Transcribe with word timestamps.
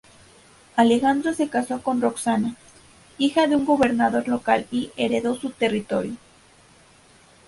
Alejandro 0.77 1.31
se 1.31 1.47
casó 1.49 1.83
con 1.83 2.01
Roxana, 2.01 2.55
hija 3.19 3.45
de 3.45 3.55
un 3.55 3.65
gobernante 3.67 4.27
local, 4.27 4.65
y 4.71 4.89
heredó 4.97 5.35
su 5.35 5.51
territorio. 5.51 6.15